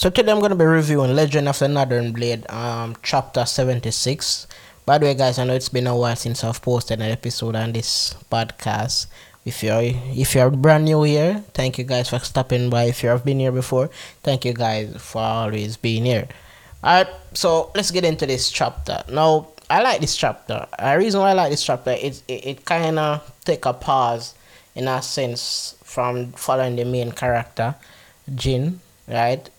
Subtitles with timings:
[0.00, 4.46] So today I'm going to be reviewing Legend of the Northern Blade, um, chapter 76.
[4.86, 7.54] By the way, guys, I know it's been a while since I've posted an episode
[7.54, 9.08] on this podcast.
[9.44, 12.84] If you're if you're brand new here, thank you guys for stopping by.
[12.84, 13.90] If you have been here before,
[14.22, 16.28] thank you guys for always being here.
[16.82, 19.04] Alright, so let's get into this chapter.
[19.12, 20.66] Now, I like this chapter.
[20.78, 24.34] The reason why I like this chapter is it, it kind of take a pause
[24.74, 27.74] in a sense from following the main character,
[28.34, 29.50] Jin, right?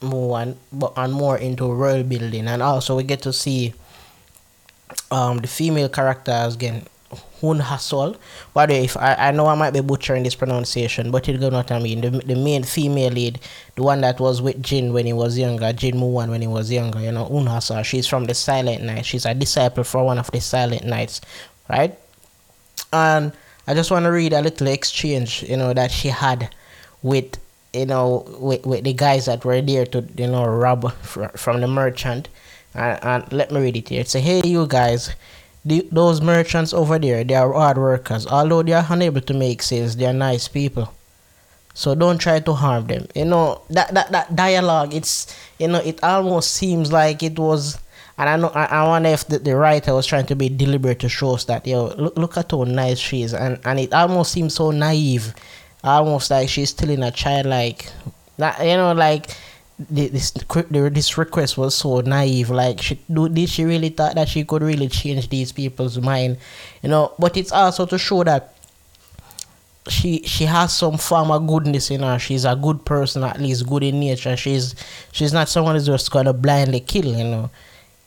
[0.00, 3.74] More and but and more into world building and also we get to see
[5.10, 6.86] um the female characters again
[7.40, 8.16] Hun Hassol.
[8.52, 11.38] By the way, if I, I know I might be butchering this pronunciation, but you
[11.38, 12.00] know what I mean.
[12.00, 13.40] The, the main female lead,
[13.76, 16.70] the one that was with Jin when he was younger, Jin Mu-Won when he was
[16.70, 17.84] younger, you know, Hun Hassol.
[17.84, 19.06] She's from the Silent Night.
[19.06, 21.20] She's a disciple for one of the Silent Nights,
[21.70, 21.98] right?
[22.92, 23.32] And
[23.66, 26.54] I just want to read a little exchange, you know, that she had
[27.02, 27.38] with
[27.72, 31.60] you know, with, with the guys that were there to, you know, rob fr- from
[31.60, 32.28] the merchant.
[32.74, 34.00] And, and let me read it here.
[34.00, 35.10] It say, hey, you guys,
[35.64, 38.26] the, those merchants over there, they are hard workers.
[38.26, 40.94] Although they are unable to make sales, they are nice people.
[41.74, 43.06] So don't try to harm them.
[43.14, 47.78] You know, that, that, that dialogue, it's, you know, it almost seems like it was,
[48.16, 50.98] and I know, I, I wonder if the, the writer was trying to be deliberate
[51.00, 53.32] to show us that, yo, look, look at how nice she is.
[53.32, 55.34] And, and it almost seems so naive
[55.84, 57.90] almost like she's still in a childlike
[58.36, 59.36] that you know like
[59.78, 60.32] this
[60.70, 62.98] this request was so naive like she
[63.32, 66.36] did she really thought that she could really change these people's mind?
[66.82, 68.54] You know but it's also to show that
[69.88, 72.18] she she has some form of goodness in her.
[72.18, 74.36] She's a good person at least good in nature.
[74.36, 74.74] She's
[75.12, 77.50] she's not someone who's just gonna blindly kill you know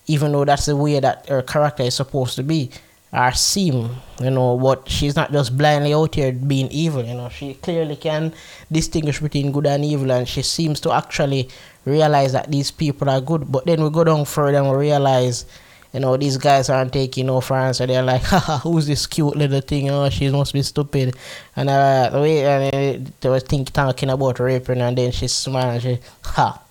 [0.08, 2.70] even though that's the way that her character is supposed to be
[3.14, 3.90] or seem,
[4.22, 7.28] you know, what she's not just blindly out here being evil, you know.
[7.30, 8.34] She clearly can
[8.72, 11.50] distinguish between good and evil, and she seems to actually
[11.84, 13.52] realize that these people are good.
[13.52, 15.46] But then we go down further and we realize,
[15.94, 17.86] you know, these guys aren't taking no for answer.
[17.86, 19.90] They're like, haha, who's this cute little thing?
[19.90, 21.16] Oh, she must be stupid.
[21.58, 25.82] And uh, wait, and they were think, talking about raping, and then she smiled and
[25.82, 26.62] she, ha,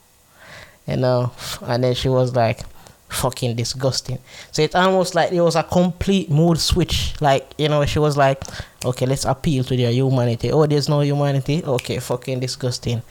[0.86, 2.60] you know, and then she was like,
[3.10, 4.18] fucking disgusting.
[4.52, 7.14] So it's almost like it was a complete mood switch.
[7.20, 8.42] Like, you know, she was like,
[8.84, 10.50] okay, let's appeal to their humanity.
[10.52, 11.62] Oh, there's no humanity?
[11.64, 13.02] Okay, fucking disgusting.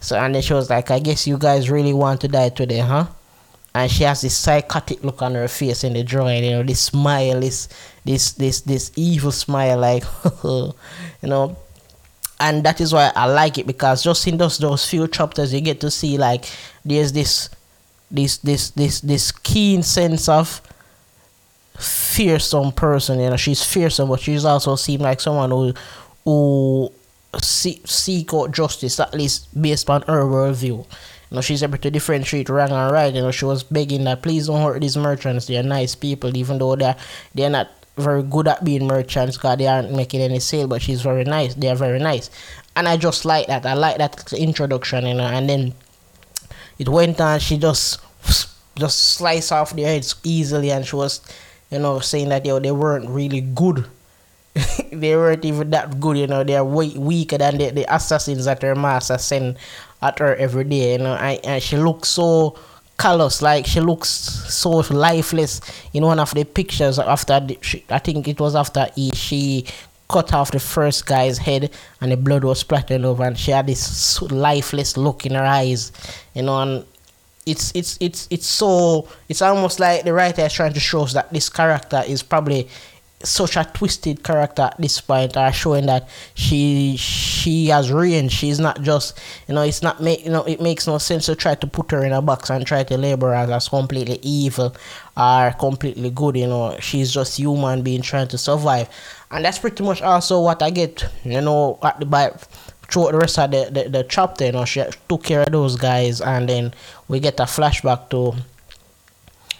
[0.00, 2.80] So, and then she was like, I guess you guys really want to die today,
[2.80, 3.06] huh?
[3.74, 6.80] And she has this psychotic look on her face in the drawing, you know, this
[6.82, 7.68] smile, this,
[8.04, 10.04] this, this, this evil smile, like,
[10.44, 10.74] you
[11.22, 11.56] know.
[12.38, 15.62] And that is why I like it because just in those those few chapters, you
[15.62, 16.44] get to see like
[16.84, 17.48] there's this
[18.10, 20.60] this this this this keen sense of
[21.78, 23.20] fearsome person.
[23.20, 25.74] You know, she's fearsome, but she's also seem like someone who
[26.24, 26.92] who
[27.42, 30.86] see, seek out justice at least based on her worldview.
[31.30, 33.12] You know, she's able to differentiate wrong and right.
[33.12, 35.46] You know, she was begging that please don't hurt these merchants.
[35.46, 36.96] They're nice people, even though they're
[37.34, 40.68] they're not very good at being merchants because they aren't making any sale.
[40.68, 41.54] But she's very nice.
[41.54, 42.30] They're very nice,
[42.76, 43.66] and I just like that.
[43.66, 45.06] I like that introduction.
[45.06, 45.74] You know, and then
[46.78, 47.40] it went on.
[47.40, 48.00] She just
[48.76, 51.20] just sliced off their heads easily, and she was,
[51.70, 53.86] you know, saying that yo they weren't really good.
[54.92, 56.44] they weren't even that good, you know.
[56.44, 59.58] They're way weaker than the, the assassins that her master send
[60.02, 61.14] at her every day, you know.
[61.14, 62.58] And, and she looks so
[62.98, 65.60] callous, like she looks so lifeless.
[65.92, 69.66] In one of the pictures after, the, she, I think it was after he, she
[70.08, 73.66] cut off the first guy's head and the blood was splattering over and she had
[73.66, 75.92] this lifeless look in her eyes
[76.34, 76.84] you know and
[77.44, 81.12] it's it's it's it's so it's almost like the writer is trying to show us
[81.12, 82.68] that this character is probably
[83.22, 88.32] such a twisted character at this point are showing that she she has range.
[88.32, 89.18] She's not just
[89.48, 91.90] you know it's not make you know it makes no sense to try to put
[91.92, 94.74] her in a box and try to label her as completely evil
[95.16, 98.88] or completely good you know she's just human being trying to survive
[99.30, 102.30] and that's pretty much also what i get you know at the by
[102.88, 105.76] throughout the rest of the, the, the chapter you know she took care of those
[105.76, 106.72] guys and then
[107.08, 108.34] we get a flashback to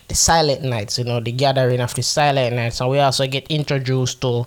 [0.09, 0.99] the Silent Nights.
[0.99, 4.47] you know, the gathering of the Silent Nights, and we also get introduced to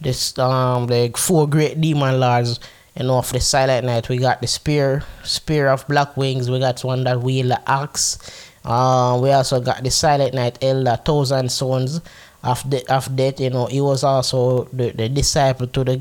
[0.00, 2.60] this um the four great demon lords,
[2.96, 4.08] you know, of the Silent Night.
[4.08, 6.50] We got the spear, spear of black wings.
[6.50, 8.18] We got one that wield the axe.
[8.64, 12.00] Um, we also got the Silent Night Elder, Thousand Sons
[12.42, 13.40] of the of death.
[13.40, 16.00] You know, he was also the, the disciple to the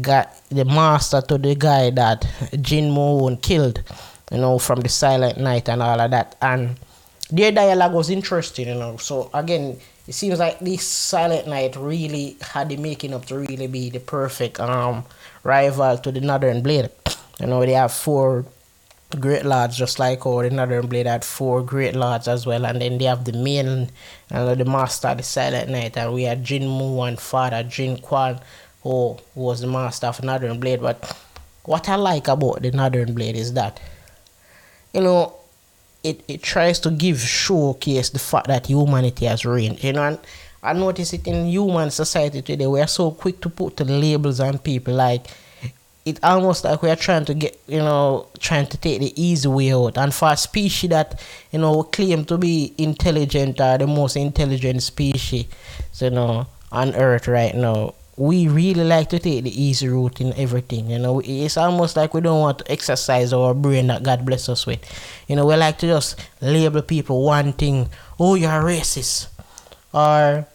[0.00, 2.26] guy, the master to the guy that
[2.60, 3.82] Jin Mu-Won killed.
[4.30, 6.78] You know, from the Silent Night and all of that, and
[7.30, 8.96] their dialogue was interesting, you know.
[8.96, 13.66] So again, it seems like this Silent Night really had the making up to really
[13.66, 15.04] be the perfect um
[15.42, 16.90] rival to the Northern Blade.
[17.40, 18.44] You know, they have four
[19.18, 22.80] great lords just like how the Northern Blade had four great lords as well and
[22.80, 23.92] then they have the main and
[24.30, 28.40] uh, the master the silent night and we had Jin Mu and father Jin Kwan
[28.82, 31.16] who was the master of Northern Blade but
[31.64, 33.80] what I like about the Northern Blade is that
[34.92, 35.34] you know
[36.02, 40.18] it, it tries to give showcase the fact that humanity has reigned you know and
[40.62, 44.40] I notice it in human society today we are so quick to put the labels
[44.40, 45.26] on people like
[46.04, 49.48] it's almost like we are trying to get, you know, trying to take the easy
[49.48, 49.98] way out.
[49.98, 51.20] And for a species that,
[51.52, 55.46] you know, claim to be intelligent or the most intelligent species,
[55.98, 60.34] you know, on Earth right now, we really like to take the easy route in
[60.34, 60.90] everything.
[60.90, 64.48] You know, it's almost like we don't want to exercise our brain that God bless
[64.48, 64.80] us with.
[65.26, 67.88] You know, we like to just label people one thing.
[68.18, 69.28] Oh, you're racist,
[69.92, 70.46] or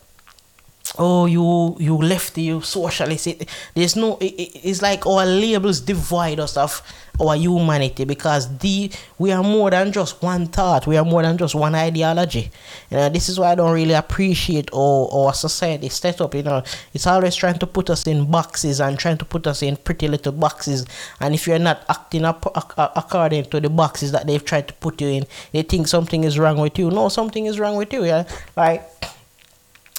[0.97, 3.27] oh you you lefty you socialist.
[3.27, 4.33] It, there's no it,
[4.63, 6.81] it's like our labels divide us of
[7.19, 10.85] our humanity because the we are more than just one thought.
[10.85, 12.51] We are more than just one ideology.
[12.91, 16.63] Know this is why i don't really appreciate our, our society set up you know.
[16.93, 20.07] It's always trying to put us in boxes and trying to put us in pretty
[20.07, 20.85] little boxes.
[21.19, 22.45] And if you're not acting up
[22.77, 26.37] according to the boxes that they've tried to put you in they think something is
[26.37, 26.91] wrong with you.
[26.91, 28.27] No something is wrong with you yeah.
[28.55, 28.83] Like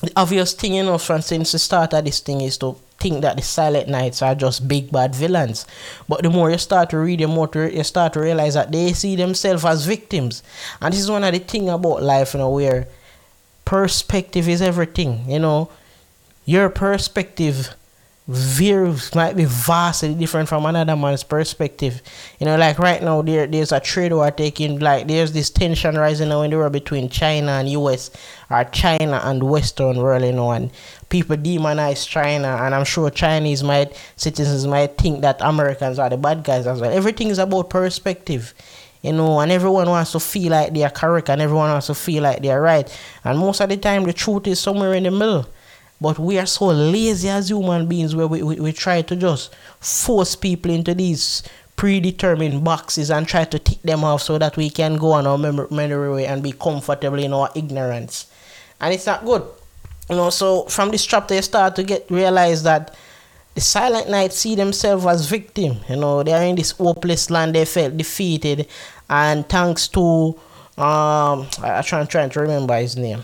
[0.02, 3.22] the obvious thing, you know, from since the start of this thing is to think
[3.22, 5.66] that the Silent Nights are just big bad villains.
[6.08, 8.72] But the more you start to read, the more to, you start to realize that
[8.72, 10.43] they see themselves as victims.
[10.81, 12.88] And this is one of the thing about life, you know, where
[13.64, 15.31] perspective is everything.
[15.31, 15.70] You know,
[16.44, 17.75] your perspective
[18.28, 22.02] views might be vastly different from another man's perspective.
[22.40, 25.96] You know, like right now there there's a trade war taking like there's this tension
[25.96, 28.11] rising now in the world between China and US
[28.50, 30.73] or China and Western world, you know, and
[31.08, 36.17] people demonize China and I'm sure Chinese might citizens might think that Americans are the
[36.17, 36.90] bad guys as well.
[36.90, 38.55] Everything is about perspective.
[39.02, 41.94] You know, and everyone wants to feel like they are correct and everyone wants to
[41.94, 42.88] feel like they are right.
[43.23, 45.46] And most of the time the truth is somewhere in the middle.
[46.00, 49.54] But we are so lazy as human beings where we, we, we try to just
[49.81, 51.43] force people into these
[51.76, 55.38] predetermined boxes and try to tick them off so that we can go on our
[55.38, 58.31] memory way and be comfortable in our ignorance.
[58.81, 59.43] And it's not good.
[60.10, 62.94] You know, so from this chapter you start to get realize that
[63.54, 65.78] the silent nights see themselves as victim.
[65.88, 68.69] You know, they are in this hopeless land, they felt defeated,
[69.08, 70.38] and thanks to
[70.78, 73.22] um I, I'm trying to remember his name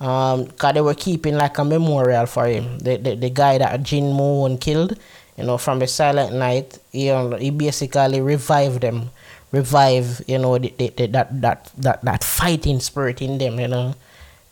[0.00, 2.78] um, cause they were keeping like a memorial for him.
[2.78, 4.98] The the, the guy that Jin Mu-Won killed,
[5.36, 7.08] you know, from the Silent Night, he,
[7.38, 9.10] he basically revived them,
[9.52, 13.68] revive, you know, the, the, the, that that that that fighting spirit in them, you
[13.68, 13.94] know,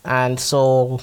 [0.05, 1.00] and so.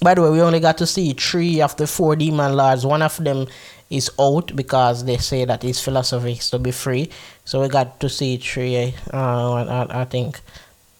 [0.00, 2.84] By the way, we only got to see three of the four demon lords.
[2.84, 3.46] One of them
[3.88, 7.08] is out because they say that his philosophy is to be free.
[7.44, 8.94] So we got to see three.
[9.12, 10.40] Uh, I, I think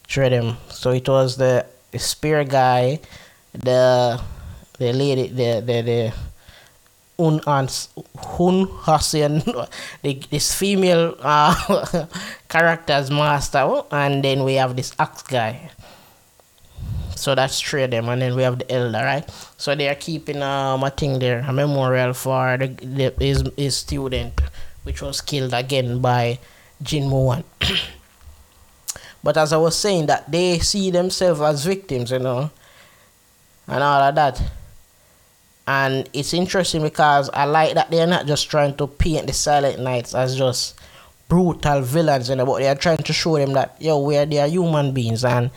[0.06, 0.56] three of them.
[0.68, 2.98] So it was the the spear guy,
[3.52, 4.20] the
[4.78, 6.00] the lady, the the the
[7.18, 9.44] un Hun Hasian,
[10.02, 12.06] the, this female uh,
[12.48, 15.70] character's master, and then we have this axe guy.
[17.14, 19.28] So that's three of them, and then we have the elder, right?
[19.56, 23.76] So they are keeping um, a thing there, a memorial for the, the his, his
[23.76, 24.40] student,
[24.82, 26.40] which was killed again by
[26.82, 27.44] Jin Mu-Won.
[29.22, 32.50] But as I was saying, that they see themselves as victims, you know,
[33.68, 34.42] and all of that.
[35.66, 39.78] And it's interesting because I like that they're not just trying to paint the Silent
[39.80, 40.75] Nights as just
[41.28, 44.38] brutal villains, you know, but they are trying to show them that, yo, where they
[44.38, 45.50] are human beings and,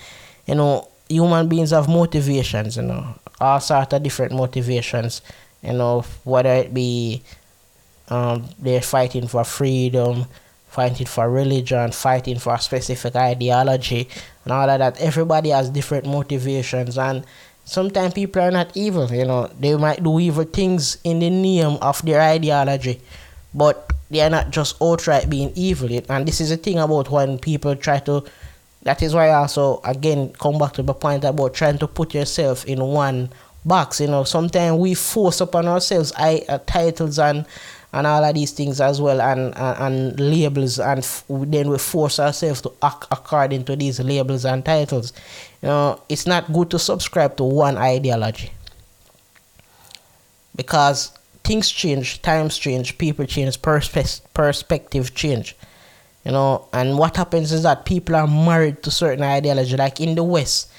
[0.46, 5.22] you know, human beings have motivations, you know, all sorts of different motivations,
[5.64, 7.24] you know, whether it be
[8.10, 10.26] um, they're fighting for freedom,
[10.76, 14.10] fighting for religion, fighting for a specific ideology,
[14.44, 15.00] and all of that.
[15.00, 17.26] Everybody has different motivations, and
[17.64, 19.12] sometimes people are not evil.
[19.12, 23.02] You know, they might do evil things in the name of their ideology,
[23.54, 25.90] but they are not just outright being evil.
[26.10, 28.24] And this is the thing about when people try to.
[28.84, 32.14] That is why I also again come back to the point about trying to put
[32.14, 33.32] yourself in one
[33.66, 34.00] box.
[34.00, 37.46] You know, sometimes we force upon ourselves I, uh, titles and
[37.96, 41.78] and all of these things as well and, and, and labels and f- then we
[41.78, 45.14] force ourselves to act according to these labels and titles.
[45.62, 48.52] You know it's not good to subscribe to one ideology.
[50.58, 51.12] Because
[51.46, 55.56] things change times change people change perspe- perspective change.
[56.26, 59.78] You know and what happens is that people are married to certain ideology.
[59.78, 60.70] Like in the west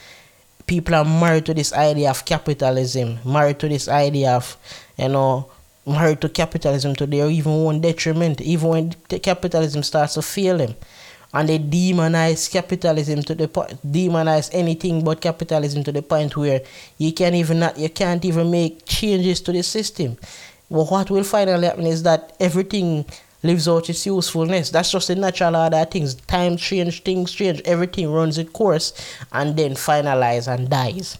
[0.67, 4.57] people are married to this idea of capitalism married to this idea of
[4.99, 5.49] you know
[5.87, 10.75] married to capitalism today or even own detriment, even when capitalism starts to fail them.
[11.33, 16.63] And they demonize capitalism to the point, demonize anything but capitalism to the point where
[16.99, 20.17] you can't even not, you can't even make changes to the system.
[20.69, 23.05] Well, what will finally happen is that everything
[23.43, 24.71] lives out its usefulness.
[24.71, 26.15] That's just the natural order of things.
[26.15, 28.93] Time change, things change, everything runs its course
[29.33, 31.19] and then finalize and dies.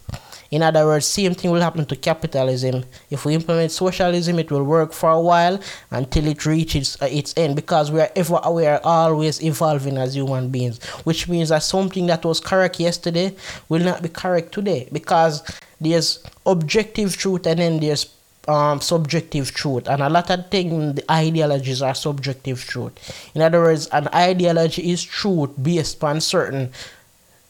[0.51, 2.85] In other words, same thing will happen to capitalism.
[3.09, 5.59] If we implement socialism, it will work for a while
[5.91, 10.15] until it reaches uh, its end because we are ever we are always evolving as
[10.15, 13.35] human beings, which means that something that was correct yesterday
[13.69, 15.43] will not be correct today because
[15.79, 18.13] there's objective truth and then there's
[18.47, 23.31] um, subjective truth, and a lot of things, the ideologies are subjective truth.
[23.35, 26.71] In other words, an ideology is truth based on certain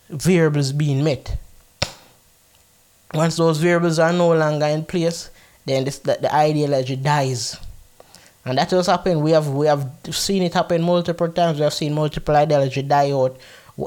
[0.09, 1.37] variables being met.
[3.13, 5.29] Once those variables are no longer in place,
[5.65, 7.57] then this, the, the ideology dies.
[8.45, 9.21] And that has happened.
[9.21, 11.57] We have we have seen it happen multiple times.
[11.57, 13.37] We have seen multiple ideology die out.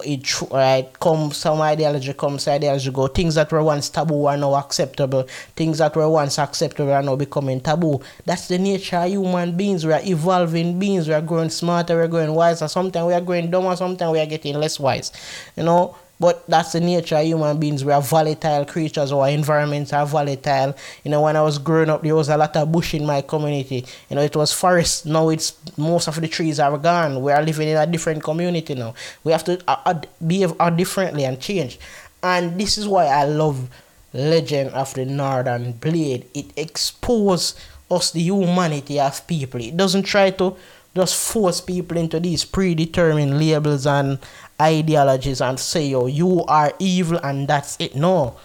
[0.05, 3.07] It right come some ideology comes ideology go.
[3.09, 5.27] Things that were once taboo are now acceptable.
[5.57, 8.01] Things that were once acceptable are now becoming taboo.
[8.27, 9.87] That's the nature of human beings.
[9.87, 11.09] We are evolving beings.
[11.09, 11.97] We are growing smarter.
[11.97, 12.69] We're growing wiser.
[12.69, 13.75] Sometimes we are growing dumber.
[13.75, 15.11] Sometimes we are getting less wise.
[15.57, 17.83] You know but that's the nature of human beings.
[17.83, 19.11] We are volatile creatures.
[19.11, 20.77] Our environments are volatile.
[21.03, 23.23] You know, when I was growing up, there was a lot of bush in my
[23.23, 23.87] community.
[24.11, 25.07] You know, it was forest.
[25.07, 27.23] Now it's most of the trees are gone.
[27.23, 28.95] We are living in a different community now.
[29.25, 31.81] We have to uh, uh, behave differently and change.
[32.23, 33.71] And this is why I love
[34.13, 36.27] Legend of the Northern Blade.
[36.35, 37.55] It exposes
[37.91, 39.61] us the humanity of people.
[39.61, 40.55] It doesn't try to
[40.95, 44.19] just force people into these predetermined labels and
[44.61, 47.95] ideologies and say, oh, you are evil and that's it.
[47.95, 48.37] No.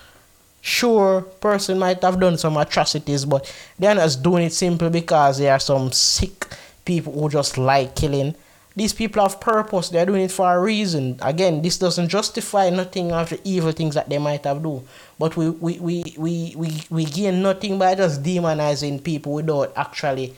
[0.61, 5.47] Sure, person might have done some atrocities, but they're not doing it simply because they
[5.49, 6.47] are some sick
[6.85, 8.35] people who just like killing.
[8.75, 11.17] These people have purpose, they're doing it for a reason.
[11.21, 14.83] Again, this doesn't justify nothing of the evil things that they might have done.
[15.17, 20.33] But we, we, we, we, we, we gain nothing by just demonizing people without actually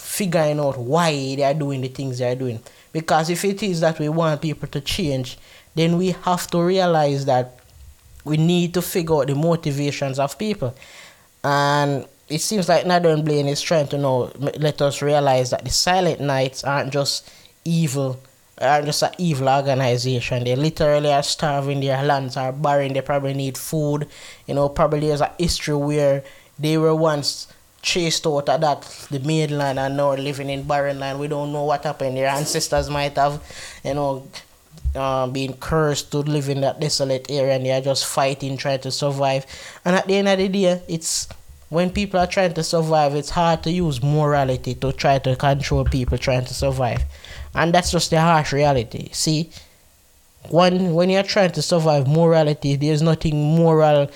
[0.00, 2.60] figuring out why they are doing the things they are doing.
[2.92, 5.38] Because if it is that we want people to change,
[5.74, 7.60] then we have to realize that
[8.24, 10.74] we need to figure out the motivations of people.
[11.44, 15.70] And it seems like Northern Blade is trying to know let us realize that the
[15.70, 17.30] Silent Nights aren't just
[17.64, 18.20] evil
[18.60, 20.44] aren't just an evil organization.
[20.44, 24.06] They literally are starving, their lands are barren, they probably need food.
[24.46, 26.22] You know, probably there's a history where
[26.58, 27.48] they were once
[27.82, 31.18] chased out of that the mainland and now living in barren land.
[31.18, 32.16] We don't know what happened.
[32.16, 33.42] Their ancestors might have,
[33.84, 34.26] you know,
[34.94, 38.80] uh, been cursed to live in that desolate area and they are just fighting, trying
[38.80, 39.46] to survive.
[39.84, 41.28] And at the end of the day, it's
[41.68, 45.84] when people are trying to survive, it's hard to use morality to try to control
[45.84, 47.04] people trying to survive.
[47.54, 49.08] And that's just the harsh reality.
[49.12, 49.50] See,
[50.48, 54.10] when when you're trying to survive morality, there's nothing moral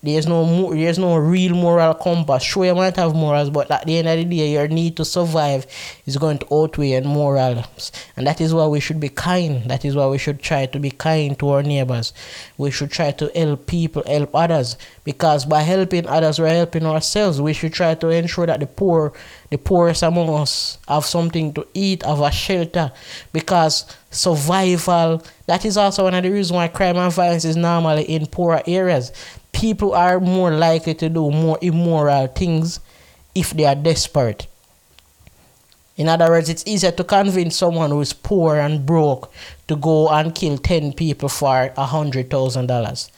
[0.00, 2.44] there's no there's no real moral compass.
[2.44, 5.04] Sure, you might have morals, but at the end of the day, your need to
[5.04, 5.66] survive
[6.06, 9.68] is going to outweigh your morals, and that is why we should be kind.
[9.68, 12.12] That is why we should try to be kind to our neighbors.
[12.56, 17.40] We should try to help people, help others, because by helping others, we're helping ourselves.
[17.40, 19.12] We should try to ensure that the poor,
[19.50, 22.92] the poorest among us, have something to eat, have a shelter,
[23.32, 25.24] because survival.
[25.46, 28.62] That is also one of the reasons why crime and violence is normally in poorer
[28.66, 29.12] areas
[29.58, 32.78] people are more likely to do more immoral things
[33.34, 34.46] if they are desperate.
[35.96, 39.32] In other words, it's easier to convince someone who is poor and broke
[39.66, 43.10] to go and kill 10 people for a $100,000.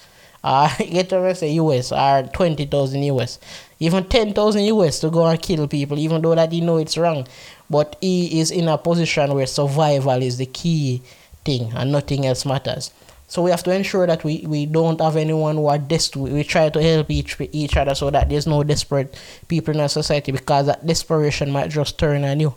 [0.43, 3.39] Uh, get to say US or 20,000 US.
[3.79, 7.27] Even 10,000 US to go and kill people, even though that he know it's wrong.
[7.69, 11.03] But he is in a position where survival is the key
[11.45, 12.93] thing and nothing else matters.
[13.31, 16.33] So we have to ensure that we, we don't have anyone who are desperate.
[16.33, 19.89] We try to help each each other so that there's no desperate people in our
[19.89, 22.57] society because that desperation might just turn on you.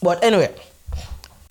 [0.00, 0.54] But anyway,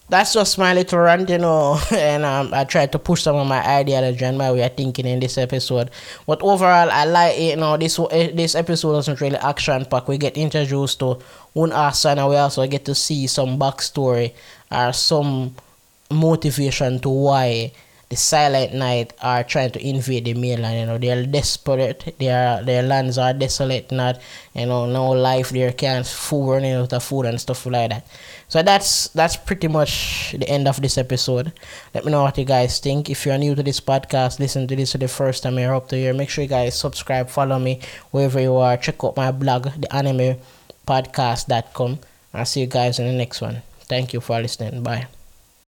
[0.07, 3.45] that's just my little rant, you know, and um, I tried to push some of
[3.45, 5.91] my ideology and my way of thinking in this episode.
[6.25, 7.97] But overall, I like it, you know, this
[8.33, 10.07] this episode wasn't really action packed.
[10.07, 11.19] We get introduced to
[11.51, 14.31] one Arson and we also get to see some backstory
[14.71, 15.53] or some
[16.09, 17.73] motivation to why
[18.09, 20.79] the Silent Night are trying to invade the mainland.
[20.79, 22.15] You know, they're desperate.
[22.17, 23.91] Their their lands are desolate.
[23.91, 24.19] Not
[24.53, 25.71] you know, no life there.
[25.71, 28.07] Can't food running out of food and stuff like that.
[28.47, 31.53] So that's that's pretty much the end of this episode.
[31.93, 33.09] Let me know what you guys think.
[33.09, 35.87] If you're new to this podcast, listen to this for the first time you're up
[35.89, 36.13] to here.
[36.13, 38.75] Make sure you guys subscribe, follow me wherever you are.
[38.75, 40.37] Check out my blog, the anime
[40.87, 41.99] podcast.com.
[42.33, 43.61] I'll see you guys in the next one.
[43.85, 44.81] Thank you for listening.
[44.81, 45.18] Bye.